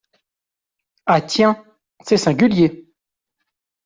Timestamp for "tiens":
1.21-1.63